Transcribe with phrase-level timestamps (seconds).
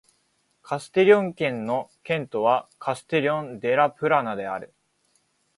[0.63, 4.73] カステリョン県の県都はカステリョン・デ・ラ・プラナである